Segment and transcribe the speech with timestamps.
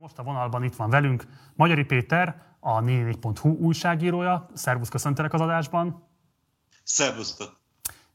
[0.00, 1.24] Most a vonalban itt van velünk
[1.54, 4.46] Magyari Péter, a 44.hu újságírója.
[4.54, 6.02] Szervusz, köszöntelek az adásban.
[6.82, 7.60] Szervusztok.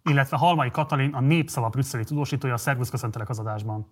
[0.03, 2.57] Illetve Halmai Katalin, a Népszava brüsszeli tudósítója.
[2.57, 3.87] Szervusz, köszöntelek az adásban.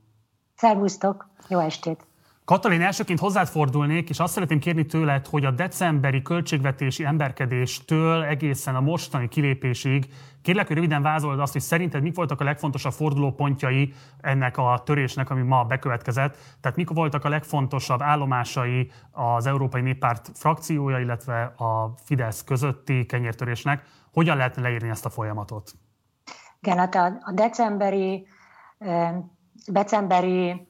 [0.55, 2.07] Szervusztok, jó estét.
[2.51, 8.75] Katalin, elsőként hozzád fordulnék, és azt szeretném kérni tőled, hogy a decemberi költségvetési emberkedéstől egészen
[8.75, 10.07] a mostani kilépésig
[10.41, 15.29] kérlek, hogy röviden vázold azt, hogy szerinted mik voltak a legfontosabb fordulópontjai ennek a törésnek,
[15.29, 16.37] ami ma bekövetkezett.
[16.61, 23.83] Tehát mik voltak a legfontosabb állomásai az Európai Néppárt frakciója, illetve a Fidesz közötti kenyértörésnek.
[24.13, 25.71] Hogyan lehetne leírni ezt a folyamatot?
[26.61, 28.27] Igen, hát a decemberi,
[29.65, 30.69] decemberi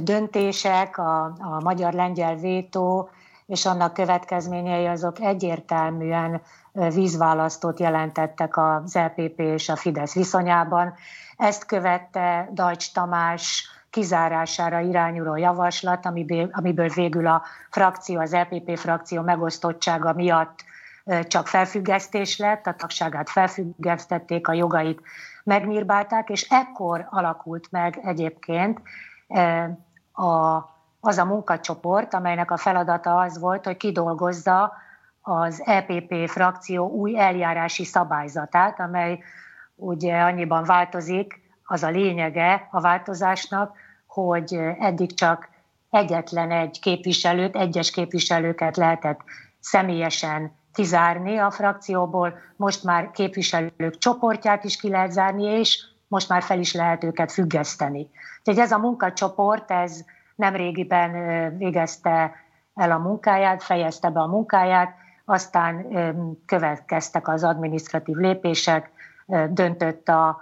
[0.00, 3.10] döntések, a, a magyar-lengyel vétó
[3.46, 6.42] és annak következményei azok egyértelműen
[6.72, 10.94] vízválasztót jelentettek az LPP és a Fidesz viszonyában.
[11.36, 19.22] Ezt követte Dajcs Tamás kizárására irányuló javaslat, amiből, amiből végül a frakció, az LPP frakció
[19.22, 20.64] megosztottsága miatt
[21.22, 25.00] csak felfüggesztés lett, a tagságát felfüggesztették, a jogait
[25.44, 28.80] megnyírbálták, és ekkor alakult meg egyébként
[30.12, 30.56] a,
[31.00, 34.72] az a munkacsoport, amelynek a feladata az volt, hogy kidolgozza
[35.20, 39.18] az EPP frakció új eljárási szabályzatát, amely
[39.74, 45.48] ugye annyiban változik, az a lényege a változásnak, hogy eddig csak
[45.90, 49.20] egyetlen egy képviselőt, egyes képviselőket lehetett
[49.60, 56.42] személyesen kizárni a frakcióból, most már képviselők csoportját is ki lehet zárni, és most már
[56.42, 58.10] fel is lehet őket függeszteni.
[58.38, 61.12] Úgyhogy ez a munkacsoport, ez nem régiben
[61.58, 62.34] végezte
[62.74, 65.86] el a munkáját, fejezte be a munkáját, aztán
[66.46, 68.90] következtek az administratív lépések,
[69.48, 70.40] döntött a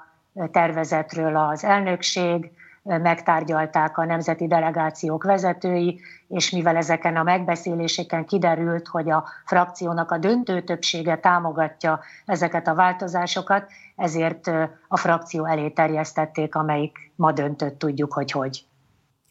[0.52, 2.50] tervezetről az elnökség,
[2.82, 10.18] megtárgyalták a nemzeti delegációk vezetői, és mivel ezeken a megbeszéléseken kiderült, hogy a frakciónak a
[10.18, 14.46] döntő többsége támogatja ezeket a változásokat, ezért
[14.88, 18.64] a frakció elé terjesztették, amelyik ma döntött, tudjuk, hogy hogy.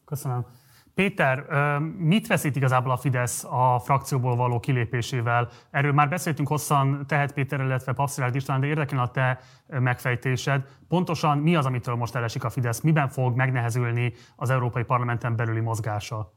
[0.06, 0.59] Köszönöm.
[1.00, 1.46] Péter,
[1.98, 5.50] mit veszít igazából a Fidesz a frakcióból való kilépésével?
[5.72, 10.66] Erről már beszéltünk hosszan Tehet Péter, illetve Papszilárd István, de érdekel a te megfejtésed.
[10.88, 12.82] Pontosan mi az, amitől most elesik a Fidesz?
[12.82, 16.34] Miben fog megnehezülni az Európai Parlamenten belüli mozgása?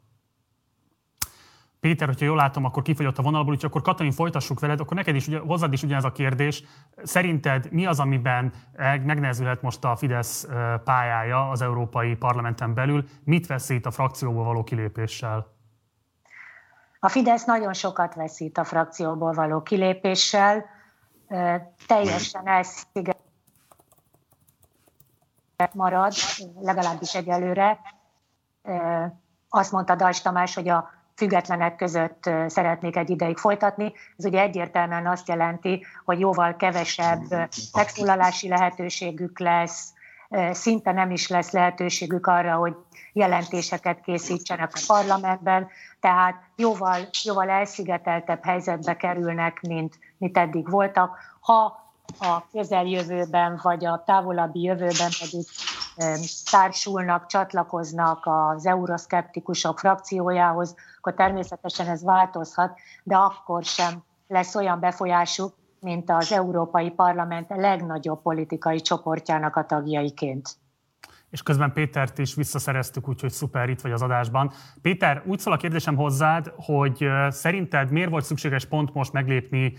[1.82, 5.14] Péter, hogyha jól látom, akkor kifogyott a vonalból, úgyhogy akkor Katalin folytassuk veled, akkor neked
[5.14, 6.64] is, hozzád is ugyanez a kérdés.
[7.02, 10.46] Szerinted mi az, amiben megnehezülhet most a Fidesz
[10.84, 13.04] pályája az Európai Parlamenten belül?
[13.24, 15.46] Mit veszít a frakcióból való kilépéssel?
[16.98, 20.64] A Fidesz nagyon sokat veszít a frakcióból való kilépéssel,
[21.86, 23.16] teljesen elsziget
[25.72, 26.12] marad,
[26.60, 27.80] legalábbis egyelőre.
[29.48, 33.92] Azt mondta Dajs Tamás, hogy a függetlenek között szeretnék egy ideig folytatni.
[34.16, 37.22] Ez ugye egyértelműen azt jelenti, hogy jóval kevesebb
[37.72, 39.92] megszólalási lehetőségük lesz,
[40.52, 42.74] szinte nem is lesz lehetőségük arra, hogy
[43.12, 45.68] jelentéseket készítsenek a parlamentben,
[46.00, 51.18] tehát jóval, jóval elszigeteltebb helyzetbe kerülnek, mint, mint eddig voltak.
[51.40, 51.80] Ha
[52.20, 55.46] a közeljövőben vagy a távolabbi jövőben pedig
[56.50, 65.54] társulnak, csatlakoznak az euroszkeptikusok frakciójához, akkor természetesen ez változhat, de akkor sem lesz olyan befolyásuk,
[65.80, 70.56] mint az Európai Parlament legnagyobb politikai csoportjának a tagjaiként
[71.32, 74.52] és közben Pétert is visszaszereztük, úgyhogy szuper, itt vagy az adásban.
[74.82, 79.72] Péter, úgy szól a kérdésem hozzád, hogy szerinted miért volt szükséges pont most meglépni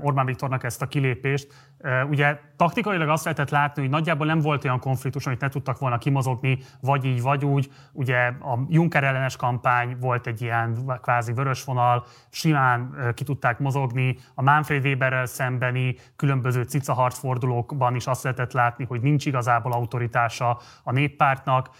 [0.00, 1.66] Orbán Viktornak ezt a kilépést?
[2.08, 5.98] Ugye taktikailag azt lehetett látni, hogy nagyjából nem volt olyan konfliktus, amit ne tudtak volna
[5.98, 7.70] kimozogni, vagy így, vagy úgy.
[7.92, 14.16] Ugye a Juncker ellenes kampány volt egy ilyen kvázi vörös vonal, simán ki tudták mozogni.
[14.34, 20.58] A Manfred Weberrel szembeni különböző cica fordulókban is azt lehetett látni, hogy nincs igazából autoritása
[20.82, 21.70] a néppártnak.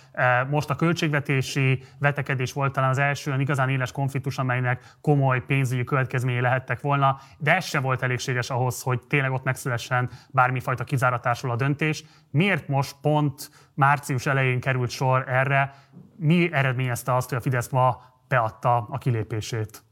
[0.50, 5.84] Most a költségvetési vetekedés volt talán az első olyan igazán éles konfliktus, amelynek komoly pénzügyi
[5.84, 11.52] következményei lehettek volna, de ez sem volt elégséges ahhoz, hogy tényleg ott megszülessen bármifajta kizáratásról
[11.52, 12.04] a döntés.
[12.30, 15.88] Miért most pont március elején került sor erre?
[16.16, 19.82] Mi eredményezte azt, hogy a Fidesz ma beadta a kilépését?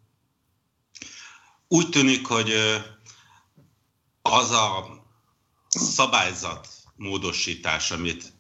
[1.69, 2.53] Úgy tűnik, hogy
[4.23, 4.87] az a
[5.69, 8.33] szabályzat módosítás, amit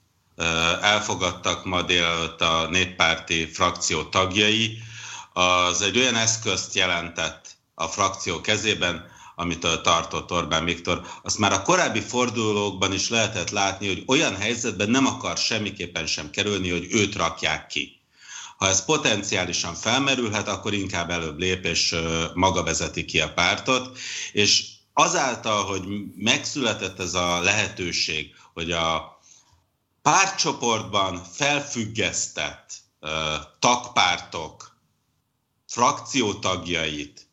[0.80, 4.78] elfogadtak ma délelőtt a néppárti frakció tagjai,
[5.32, 11.00] az egy olyan eszközt jelentett a frakció kezében, amitől tartott Orbán Viktor.
[11.22, 16.30] Azt már a korábbi fordulókban is lehetett látni, hogy olyan helyzetben nem akar semmiképpen sem
[16.30, 18.00] kerülni, hogy őt rakják ki.
[18.56, 21.94] Ha ez potenciálisan felmerülhet, akkor inkább előbb lép, és
[22.34, 23.98] maga vezeti ki a pártot.
[24.32, 25.82] És azáltal, hogy
[26.14, 29.18] megszületett ez a lehetőség, hogy a
[30.02, 32.72] pártcsoportban felfüggesztett
[33.58, 34.76] tagpártok
[35.66, 37.25] frakciótagjait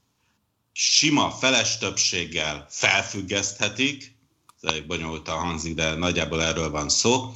[0.74, 4.16] sima feles többséggel felfüggeszthetik,
[4.62, 7.34] ez elég bonyolultan hangzik, de nagyjából erről van szó,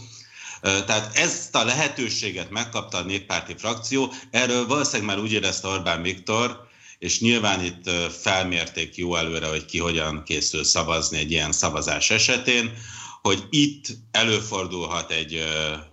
[0.62, 6.68] tehát ezt a lehetőséget megkapta a néppárti frakció, erről valószínűleg már úgy érezte Orbán Viktor,
[7.00, 7.90] és nyilván itt
[8.22, 12.78] felmérték jó előre, hogy ki hogyan készül szavazni egy ilyen szavazás esetén,
[13.22, 15.44] hogy itt előfordulhat egy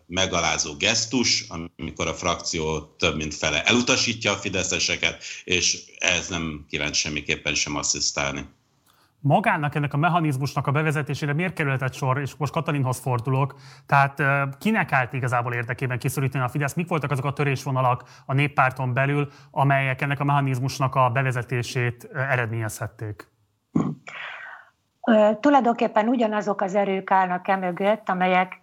[0.06, 1.44] megalázó gesztus,
[1.76, 7.76] amikor a frakció több mint fele elutasítja a fideszeseket, és ez nem kíváncsi semmiképpen sem
[7.76, 8.48] asszisztálni.
[9.20, 13.54] Magának ennek a mechanizmusnak a bevezetésére miért kerülhetett sor, és most Katalinhoz fordulok,
[13.86, 14.22] tehát
[14.58, 19.28] kinek állt igazából érdekében kiszorítani a Fidesz, mik voltak azok a törésvonalak a néppárton belül,
[19.50, 23.33] amelyek ennek a mechanizmusnak a bevezetését eredményezhették?
[25.40, 28.60] Tulajdonképpen ugyanazok az erők állnak e amelyek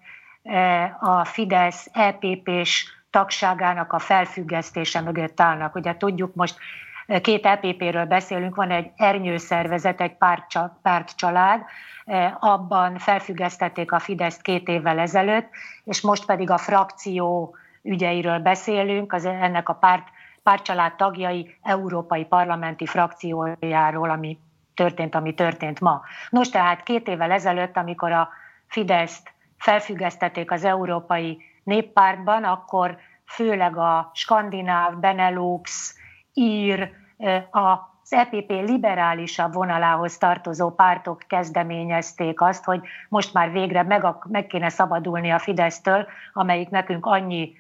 [1.00, 5.76] a Fidesz EPP-s tagságának a felfüggesztése mögött állnak.
[5.76, 6.58] Ugye tudjuk most
[7.22, 10.18] két EPP-ről beszélünk, van egy ernyőszervezet, egy
[10.82, 11.62] pártcsalád,
[12.40, 15.50] abban felfüggesztették a Fideszt két évvel ezelőtt,
[15.84, 20.08] és most pedig a frakció ügyeiről beszélünk, az ennek a párt,
[20.44, 24.38] pártcsalád tagjai európai parlamenti frakciójáról, ami
[24.74, 26.02] történt, ami történt ma.
[26.30, 28.30] Nos, tehát két évvel ezelőtt, amikor a
[28.68, 35.96] Fideszt felfüggesztették az európai néppártban, akkor főleg a skandináv, Benelux,
[36.34, 36.92] ír,
[37.50, 44.70] az EPP liberálisabb vonalához tartozó pártok kezdeményezték azt, hogy most már végre meg, meg kéne
[44.70, 47.54] szabadulni a Fidesztől, amelyik nekünk annyi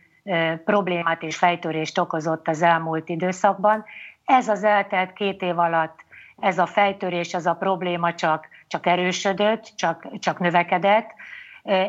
[0.66, 3.86] problémát és fejtörést okozott az elmúlt időszakban.
[4.26, 6.00] Ez az eltelt két év alatt,
[6.42, 11.10] ez a fejtörés, ez a probléma csak, csak erősödött, csak, csak növekedett.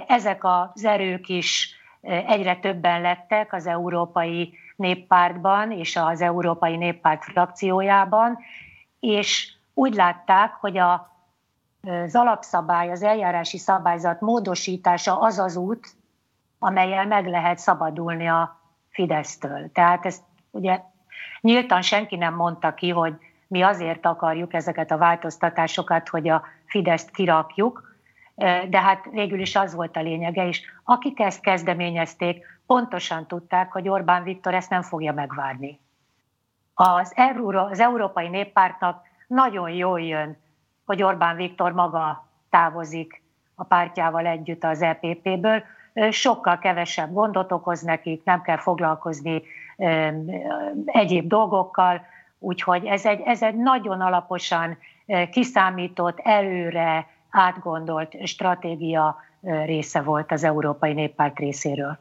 [0.07, 8.39] Ezek az erők is egyre többen lettek az európai néppártban és az Európai Néppárt frakciójában,
[9.01, 11.17] és úgy látták, hogy a,
[11.83, 15.89] az alapszabály, az eljárási szabályzat módosítása az az út,
[16.59, 18.61] amelyel meg lehet szabadulni a
[18.91, 19.73] Fidesztől.
[19.73, 20.81] Tehát ezt ugye
[21.41, 23.15] nyíltan senki nem mondta ki, hogy
[23.53, 27.97] mi azért akarjuk ezeket a változtatásokat, hogy a Fideszt kirakjuk,
[28.69, 33.89] de hát végül is az volt a lényege, és akik ezt kezdeményezték, pontosan tudták, hogy
[33.89, 35.81] Orbán Viktor ezt nem fogja megvárni.
[36.75, 40.37] Az, Euró, az Európai Néppártnak nagyon jól jön,
[40.85, 43.23] hogy Orbán Viktor maga távozik
[43.55, 45.63] a pártjával együtt az EPP-ből,
[46.11, 49.43] sokkal kevesebb gondot okoz nekik, nem kell foglalkozni
[50.85, 52.11] egyéb dolgokkal,
[52.43, 54.79] úgyhogy ez egy, ez egy nagyon alaposan
[55.31, 61.99] kiszámított, előre átgondolt stratégia része volt az Európai Néppárt részéről.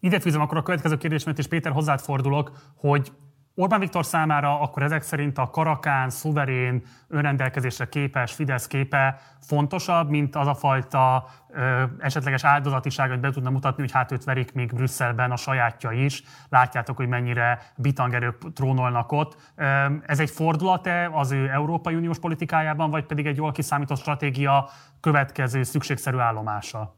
[0.00, 3.12] Ide fűzöm akkor a következő kérdésmet, és Péter hozzád fordulok, hogy
[3.54, 10.36] Orbán Viktor számára akkor ezek szerint a karakán, szuverén, önrendelkezésre képes Fidesz képe fontosabb, mint
[10.36, 14.74] az a fajta ö, esetleges áldozatiság, hogy be tudna mutatni, hogy hát őt verik még
[14.74, 16.22] Brüsszelben a sajátja is.
[16.48, 19.36] Látjátok, hogy mennyire bitangerők trónolnak ott.
[19.56, 19.64] Ö,
[20.06, 25.62] ez egy fordulat-e az ő Európai Uniós politikájában, vagy pedig egy jól kiszámított stratégia következő
[25.62, 26.96] szükségszerű állomása?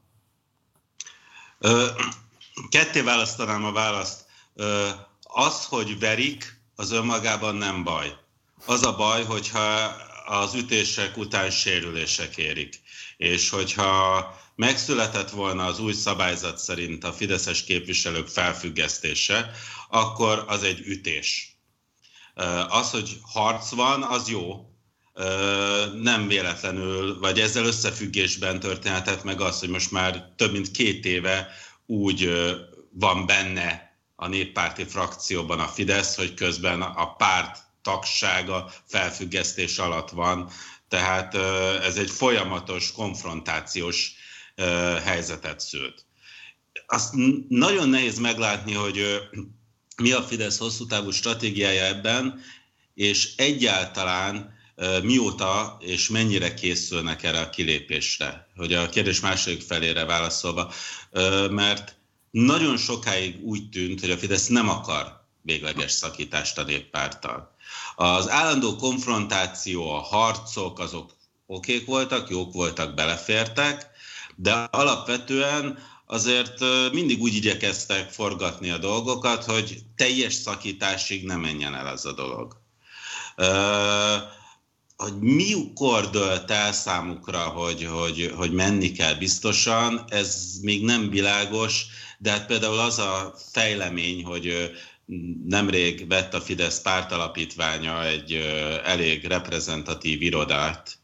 [1.59, 1.87] Ö,
[2.69, 4.26] ketté választanám a választ.
[4.55, 4.88] Ö,
[5.35, 8.17] az, hogy verik, az önmagában nem baj.
[8.67, 12.81] Az a baj, hogyha az ütések után sérülések érik.
[13.17, 19.50] És hogyha megszületett volna az új szabályzat szerint a fideszes képviselők felfüggesztése,
[19.88, 21.59] akkor az egy ütés.
[22.69, 24.69] Az, hogy harc van, az jó.
[26.03, 31.49] Nem véletlenül, vagy ezzel összefüggésben történhetett meg az, hogy most már több mint két éve
[31.87, 32.31] úgy
[32.91, 33.84] van benne
[34.16, 40.50] a néppárti frakcióban a Fidesz, hogy közben a párt tagsága felfüggesztés alatt van.
[40.88, 41.35] Tehát
[41.83, 44.12] ez egy folyamatos konfrontációs
[45.04, 46.04] helyzetet szült.
[46.87, 47.14] Azt
[47.49, 49.28] nagyon nehéz meglátni, hogy
[49.97, 52.40] mi a Fidesz hosszú távú stratégiája ebben,
[52.94, 54.54] és egyáltalán
[55.02, 60.73] mióta és mennyire készülnek erre a kilépésre, hogy a kérdés második felére válaszolva,
[61.50, 61.97] mert
[62.35, 67.55] nagyon sokáig úgy tűnt, hogy a Fidesz nem akar végleges szakítást a néppárttal.
[67.97, 71.11] Az állandó konfrontáció, a harcok, azok
[71.47, 73.87] okék voltak, jók voltak, belefértek,
[74.37, 76.59] de alapvetően azért
[76.93, 82.57] mindig úgy igyekeztek forgatni a dolgokat, hogy teljes szakításig nem menjen el ez a dolog.
[84.97, 91.87] Hogy mikor dölt el számukra, hogy, hogy, hogy menni kell biztosan, ez még nem világos,
[92.25, 94.73] de hát például az a fejlemény, hogy
[95.47, 98.33] nemrég vett a Fidesz pártalapítványa egy
[98.85, 100.99] elég reprezentatív irodát,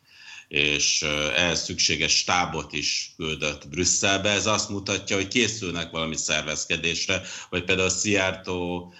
[0.48, 1.02] és
[1.36, 4.30] ehhez szükséges stábot is küldött Brüsszelbe.
[4.30, 8.92] Ez azt mutatja, hogy készülnek valami szervezkedésre, vagy például Szijjártó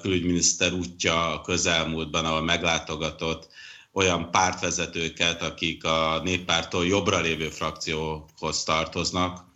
[0.00, 3.48] külügyminiszter útja a közelmúltban, ahol meglátogatott
[3.92, 9.50] olyan pártvezetőket, akik a néppártól jobbra lévő frakcióhoz tartoznak.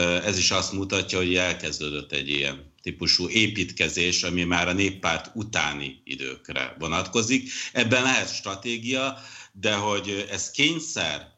[0.00, 6.00] Ez is azt mutatja, hogy elkezdődött egy ilyen típusú építkezés, ami már a néppárt utáni
[6.04, 7.50] időkre vonatkozik.
[7.72, 9.18] Ebben lehet stratégia,
[9.52, 11.32] de hogy ez kényszer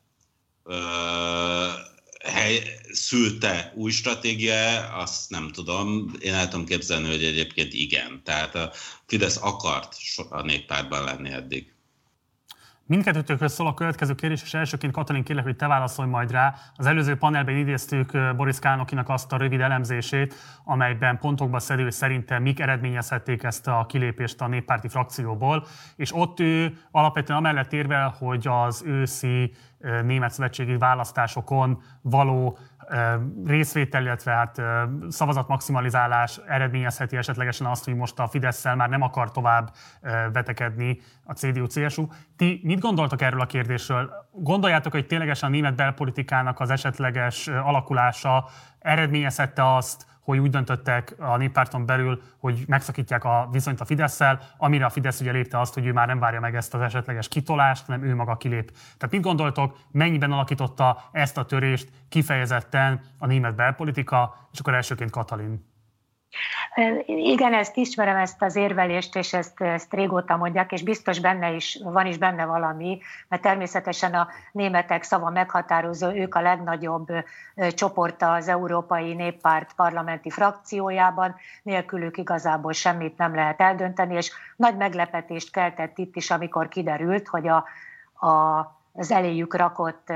[2.25, 6.13] hely, szülte új stratégia, azt nem tudom.
[6.21, 8.21] Én el tudom képzelni, hogy egyébként igen.
[8.25, 8.73] Tehát a
[9.07, 9.97] Fidesz akart
[10.29, 11.75] a néppártban lenni eddig.
[12.88, 16.55] Mindkettőtökhöz szól a következő kérdés, és elsőként Katalin kérlek, hogy te válaszolj majd rá.
[16.76, 22.43] Az előző panelben idéztük Boris Kánokinak azt a rövid elemzését, amelyben pontokba szedő, hogy szerintem
[22.43, 25.66] mik eredményezhették ezt a kilépést a néppárti frakcióból,
[25.97, 29.52] és ott ő alapvetően amellett érvel, hogy az őszi
[30.02, 32.59] német szövetségi választásokon való
[33.47, 34.62] részvétel, illetve hát
[35.09, 39.73] szavazatmaximalizálás eredményezheti esetlegesen azt, hogy most a fidesz már nem akar tovább
[40.33, 42.07] vetekedni a CDU-CSU.
[42.37, 44.11] Ti mit gondoltak erről a kérdésről?
[44.33, 51.37] Gondoljátok, hogy ténylegesen a német belpolitikának az esetleges alakulása eredményezhette azt, hogy úgy döntöttek a
[51.37, 54.21] néppárton belül, hogy megszakítják a viszonyt a fidesz
[54.56, 57.28] amire a Fidesz ugye lépte azt, hogy ő már nem várja meg ezt az esetleges
[57.28, 58.71] kitolást, hanem ő maga kilép.
[58.71, 65.11] Tehát mit gondoltok, mennyiben alakította ezt a törést kifejezetten a német belpolitika, és akkor elsőként
[65.11, 65.75] Katalin.
[67.06, 71.78] Igen, ezt ismerem, ezt az érvelést, és ezt, ezt régóta mondják, és biztos benne is,
[71.83, 77.06] van is benne valami, mert természetesen a németek szava meghatározó, ők a legnagyobb
[77.71, 85.50] csoporta az Európai Néppárt parlamenti frakciójában, nélkülük igazából semmit nem lehet eldönteni, és nagy meglepetést
[85.52, 87.64] keltett itt is, amikor kiderült, hogy a,
[88.26, 88.59] a,
[88.92, 90.12] az eléjük rakott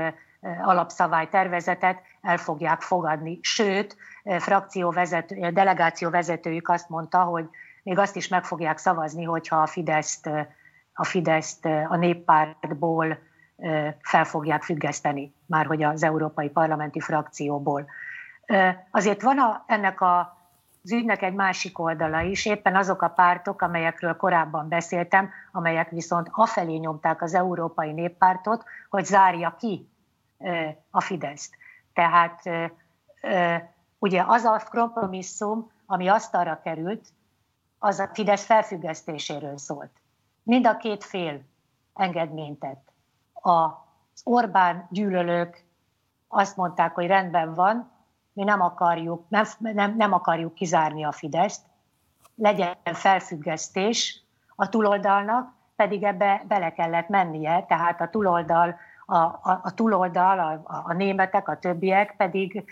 [0.61, 3.39] alapszabálytervezetet el fogják fogadni.
[3.41, 3.95] Sőt,
[4.39, 7.49] frakcióvezető, delegációvezetőjük azt mondta, hogy
[7.83, 10.29] még azt is meg fogják szavazni, hogyha a Fideszt
[10.93, 13.17] a, Fideszt a néppártból
[14.01, 17.85] fel fogják függeszteni, már hogy az Európai Parlamenti frakcióból.
[18.91, 20.19] Azért van a, ennek a,
[20.83, 26.29] az ügynek egy másik oldala is, éppen azok a pártok, amelyekről korábban beszéltem, amelyek viszont
[26.31, 29.90] afelé nyomták az Európai Néppártot, hogy zárja ki
[30.89, 31.55] a Fideszt.
[31.93, 32.43] Tehát
[33.99, 37.07] ugye az a kompromisszum, ami asztalra került,
[37.79, 39.91] az a Fidesz felfüggesztéséről szólt.
[40.43, 41.41] Mind a két fél
[41.93, 42.91] engedményt tett.
[43.33, 45.65] Az Orbán gyűlölők
[46.27, 47.91] azt mondták, hogy rendben van,
[48.33, 51.65] mi nem akarjuk, nem, nem, nem akarjuk kizárni a Fideszt,
[52.35, 54.23] legyen felfüggesztés,
[54.55, 58.79] a túloldalnak pedig ebbe bele kellett mennie, tehát a túloldal
[59.11, 62.63] a, a, a túloldal, a, a németek, a többiek pedig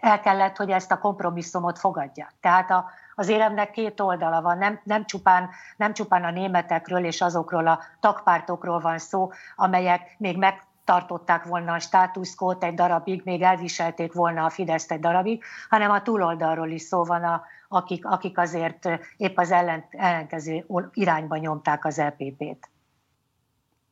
[0.00, 2.28] el kellett, hogy ezt a kompromisszumot fogadja.
[2.40, 7.20] Tehát a, az éremnek két oldala van, nem, nem, csupán, nem csupán a németekről és
[7.20, 14.12] azokról a tagpártokról van szó, amelyek még megtartották volna a státuszkót egy darabig, még elviselték
[14.12, 18.88] volna a Fideszt egy darabig, hanem a túloldalról is szó van, a, akik, akik azért
[19.16, 22.68] épp az ellen, ellenkező irányba nyomták az LPP-t.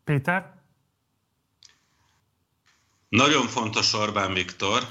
[0.05, 0.63] Péter?
[3.15, 4.87] Nagyon fontos Orbán Viktor,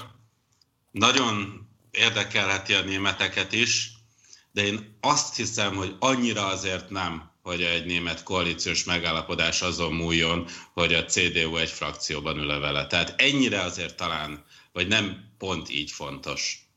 [0.90, 3.92] nagyon érdekelheti a németeket is,
[4.52, 10.46] de én azt hiszem, hogy annyira azért nem, hogy egy német koalíciós megállapodás azon múljon,
[10.72, 12.86] hogy a CDU egy frakcióban ül vele.
[12.86, 16.68] Tehát ennyire azért talán, vagy nem pont így fontos.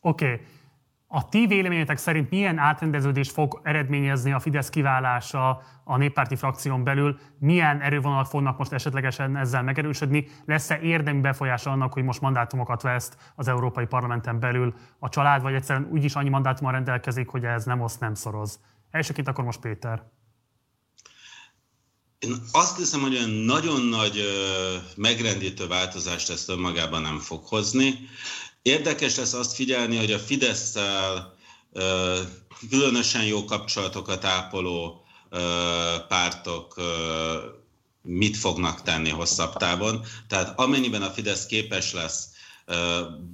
[0.00, 0.24] Oké.
[0.24, 0.46] Okay.
[1.12, 7.18] A ti véleményetek szerint milyen átrendeződést fog eredményezni a Fidesz kiválása a néppárti frakción belül?
[7.38, 10.26] Milyen erővonalak fognak most esetlegesen ezzel megerősödni?
[10.44, 15.54] Lesz-e érdemi befolyása annak, hogy most mandátumokat veszt az Európai Parlamenten belül a család, vagy
[15.54, 18.60] egyszerűen úgyis annyi mandátummal rendelkezik, hogy ez nem oszt, nem szoroz?
[18.90, 20.02] Elsőként akkor most Péter.
[22.18, 24.22] Én azt hiszem, hogy olyan nagyon nagy
[24.96, 27.94] megrendítő változást ezt önmagában nem fog hozni.
[28.62, 30.76] Érdekes lesz azt figyelni, hogy a fidesz
[32.68, 35.04] különösen jó kapcsolatokat ápoló
[36.08, 36.80] pártok
[38.02, 40.04] mit fognak tenni hosszabb távon.
[40.28, 42.28] Tehát amennyiben a Fidesz képes lesz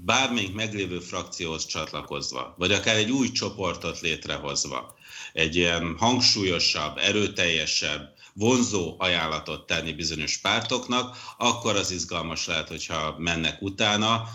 [0.05, 4.95] bármelyik meglévő frakcióhoz csatlakozva, vagy akár egy új csoportot létrehozva,
[5.33, 13.63] egy ilyen hangsúlyosabb, erőteljesebb, vonzó ajánlatot tenni bizonyos pártoknak, akkor az izgalmas lehet, hogyha mennek
[13.63, 14.29] utána.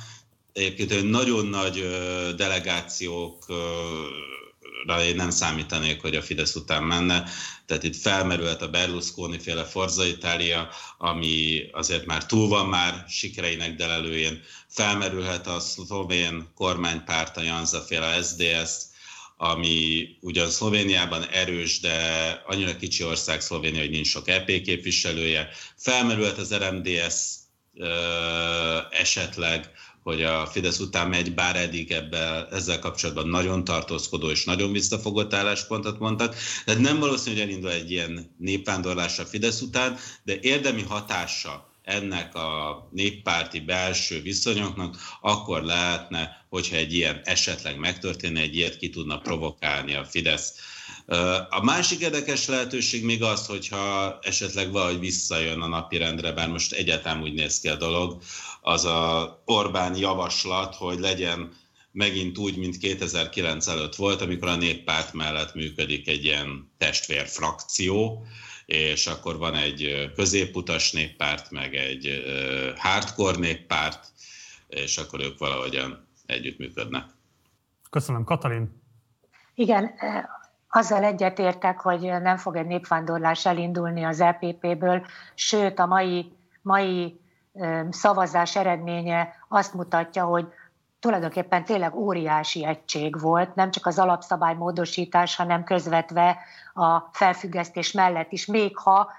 [0.54, 1.86] Egyébként nagyon nagy
[2.36, 3.46] delegációk
[5.06, 7.30] én nem számítanék, hogy a Fidesz után menne.
[7.66, 13.76] Tehát itt felmerülhet a Berlusconi féle Forza Italia, ami azért már túl van már sikereinek
[13.76, 14.42] delelőjén.
[14.68, 18.72] Felmerülhet a szlovén kormánypárt, a Janza féle SDS,
[19.38, 21.98] ami ugyan Szlovéniában erős, de
[22.46, 25.50] annyira kicsi ország Szlovénia, hogy nincs sok EP képviselője.
[25.78, 27.16] Felmerülhet az RMDS
[28.90, 29.72] esetleg,
[30.04, 35.34] hogy a Fidesz után megy, bár eddig ebben, ezzel kapcsolatban nagyon tartózkodó és nagyon visszafogott
[35.34, 36.36] álláspontot mondtak.
[36.66, 42.36] Tehát nem valószínű, hogy elindul egy ilyen népvándorlás a Fidesz után, de érdemi hatása ennek
[42.36, 49.18] a néppárti belső viszonyoknak, akkor lehetne, hogyha egy ilyen esetleg megtörténne, egy ilyet ki tudna
[49.18, 50.54] provokálni a Fidesz.
[51.50, 57.22] A másik érdekes lehetőség még az, hogyha esetleg valahogy visszajön a napirendre, bár most egyáltalán
[57.22, 58.22] úgy néz ki a dolog,
[58.62, 61.54] az a Orbán javaslat, hogy legyen
[61.92, 68.26] megint úgy, mint 2009 előtt volt, amikor a néppárt mellett működik egy ilyen testvérfrakció,
[68.66, 72.24] és akkor van egy középutas néppárt, meg egy
[72.78, 74.12] hardcore néppárt,
[74.68, 77.06] és akkor ők valahogyan együttműködnek.
[77.90, 78.82] Köszönöm, Katalin.
[79.56, 79.92] Igen,
[80.72, 87.20] azzal egyetértek, hogy nem fog egy népvándorlás elindulni az EPP-ből, sőt a mai, mai
[87.90, 90.48] szavazás eredménye azt mutatja, hogy
[91.00, 96.38] tulajdonképpen tényleg óriási egység volt, nem csak az alapszabály módosítás, hanem közvetve
[96.74, 99.12] a felfüggesztés mellett is, még ha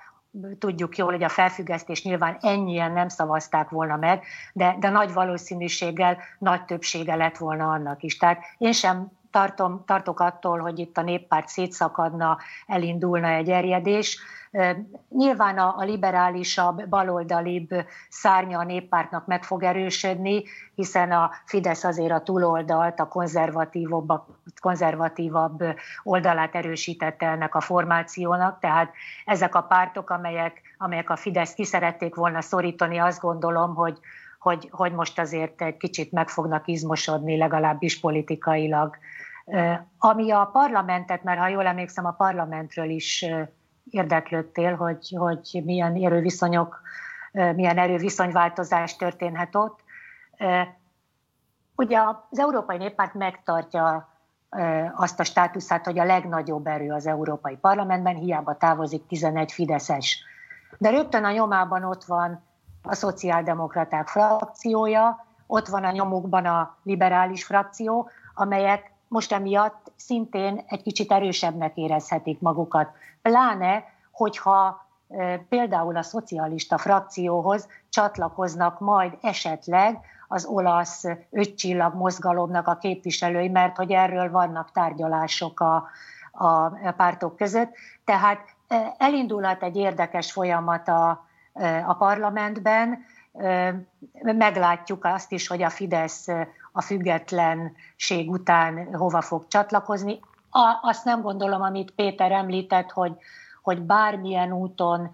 [0.58, 6.18] tudjuk jól, hogy a felfüggesztés nyilván ennyien nem szavazták volna meg, de, de nagy valószínűséggel
[6.38, 8.16] nagy többsége lett volna annak is.
[8.16, 14.18] Tehát én sem tartom, tartok attól, hogy itt a néppárt szétszakadna, elindulna egy erjedés.
[15.08, 17.68] Nyilván a, a liberálisabb, baloldalibb
[18.08, 20.42] szárnya a néppártnak meg fog erősödni,
[20.74, 24.08] hiszen a Fidesz azért a túloldalt, a konzervatívabb,
[24.60, 25.64] konzervatívabb
[26.02, 28.92] oldalát erősítette ennek a formációnak, tehát
[29.24, 33.98] ezek a pártok, amelyek, amelyek a Fidesz ki szerették volna szorítani, azt gondolom, hogy,
[34.38, 38.96] hogy, hogy most azért egy kicsit meg fognak izmosodni, legalábbis politikailag.
[39.98, 43.26] Ami a parlamentet, mert ha jól emlékszem, a parlamentről is
[43.90, 46.80] érdeklődtél, hogy, hogy milyen erőviszonyok,
[47.32, 49.80] milyen erőviszonyváltozás történhet ott.
[51.76, 51.98] Ugye
[52.30, 54.08] az Európai Néppárt megtartja
[54.94, 60.24] azt a státuszát, hogy a legnagyobb erő az Európai Parlamentben, hiába távozik 11 Fideszes.
[60.78, 62.44] De rögtön a nyomában ott van
[62.82, 70.82] a szociáldemokraták frakciója, ott van a nyomukban a liberális frakció, amelyek most emiatt szintén egy
[70.82, 72.90] kicsit erősebbnek érezhetik magukat.
[73.22, 74.86] Pláne, hogyha
[75.48, 79.98] például a szocialista frakcióhoz csatlakoznak majd esetleg
[80.28, 85.88] az olasz ötcsillag mozgalomnak a képviselői, mert hogy erről vannak tárgyalások a,
[86.32, 87.74] a pártok között.
[88.04, 88.40] Tehát
[88.98, 91.26] elindulhat egy érdekes folyamat a,
[91.86, 93.04] a parlamentben,
[94.22, 96.26] meglátjuk azt is, hogy a Fidesz
[96.72, 100.20] a függetlenség után hova fog csatlakozni.
[100.82, 103.12] Azt nem gondolom, amit Péter említett, hogy,
[103.62, 105.10] hogy bármilyen úton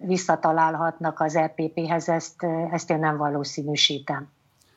[0.00, 4.28] visszatalálhatnak az EPP-hez, ezt, ezt én nem valószínűsítem.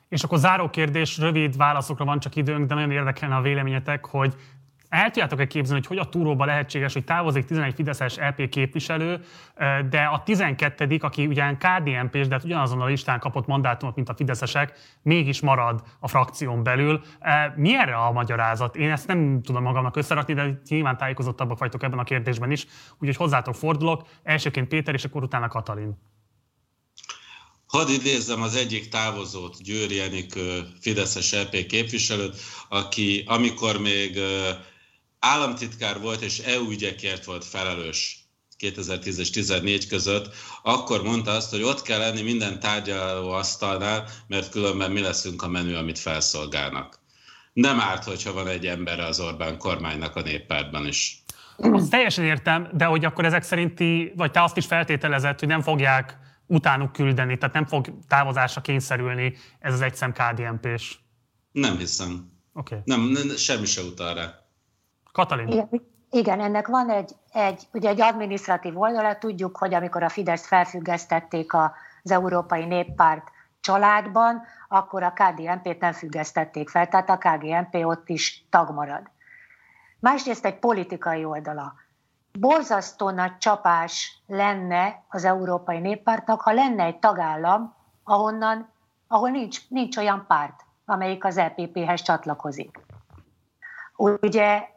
[0.09, 4.35] És akkor záró kérdés, rövid válaszokra van csak időnk, de nagyon érdekelne a véleményetek, hogy
[4.89, 9.23] el tudjátok-e képzelni, hogy hogy a túróba lehetséges, hogy távozik 11 Fideszes LP képviselő,
[9.89, 14.13] de a 12 aki ugyan KDNP-s, de hát ugyanazon a listán kapott mandátumot, mint a
[14.13, 17.01] Fideszesek, mégis marad a frakción belül.
[17.55, 18.75] Mi erre a magyarázat?
[18.75, 23.15] Én ezt nem tudom magamnak összerakni, de nyilván tájékozottabbak vagytok ebben a kérdésben is, úgyhogy
[23.15, 24.07] hozzátok fordulok.
[24.23, 25.97] Elsőként Péter, és akkor utána Katalin.
[27.65, 32.35] Hadd idézzem az egyik távozót, Győri Enikő, Fideszes LP képviselőt,
[32.69, 34.19] aki amikor még
[35.19, 38.19] államtitkár volt és EU ügyekért volt felelős
[38.57, 44.49] 2010 és 2014 között, akkor mondta azt, hogy ott kell lenni minden tárgyaló asztalnál, mert
[44.49, 46.99] különben mi leszünk a menü, amit felszolgálnak.
[47.53, 51.23] Nem árt, hogyha van egy ember az Orbán kormánynak a néppártban is.
[51.57, 55.61] Azt teljesen értem, de hogy akkor ezek szerinti, vagy te azt is feltételezed, hogy nem
[55.61, 60.95] fogják utánuk küldeni, tehát nem fog távozásra kényszerülni ez az egyszem KDNP-s.
[61.51, 62.31] Nem hiszem.
[62.53, 62.79] Okay.
[62.83, 64.38] Nem, nem, semmi se utal rá.
[65.11, 65.47] Katalin.
[65.47, 65.69] Igen,
[66.09, 71.53] Igen, ennek van egy, egy, ugye egy adminisztratív oldala, tudjuk, hogy amikor a Fidesz felfüggesztették
[71.53, 73.23] az Európai Néppárt
[73.59, 79.01] családban, akkor a KDNP-t nem függesztették fel, tehát a KGNP ott is tag marad.
[79.99, 81.73] Másrészt egy politikai oldala.
[82.39, 88.69] Borzasztó nagy csapás lenne az Európai Néppártnak, ha lenne egy tagállam, ahonnan,
[89.07, 92.79] ahol nincs, nincs olyan párt, amelyik az EPP-hez csatlakozik.
[93.95, 94.67] Ugye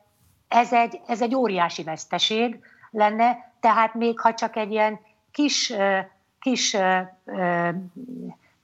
[0.52, 2.60] ez egy, ez egy óriási veszteség
[2.90, 5.72] lenne, tehát még ha csak egy ilyen kis,
[6.40, 6.76] kis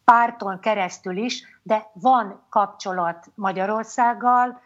[0.05, 4.61] párton keresztül is, de van kapcsolat Magyarországgal,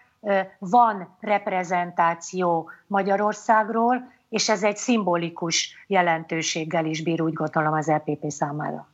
[0.59, 8.92] van reprezentáció Magyarországról, és ez egy szimbolikus jelentőséggel is bír, úgy gondolom, az EPP számára.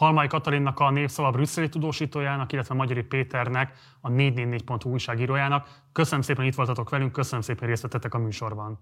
[0.00, 5.68] Halmai Katalinnak a Népszava brüsszeli tudósítójának, illetve Magyari Péternek, a 444.hu újságírójának.
[5.92, 8.78] Köszönöm szépen, hogy itt voltatok velünk, köszönöm szépen, részt vettetek a műsorban.